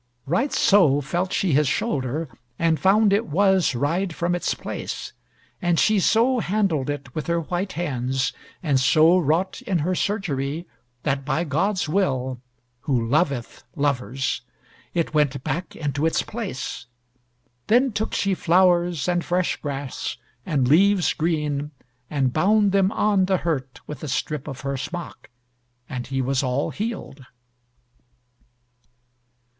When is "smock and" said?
24.77-26.07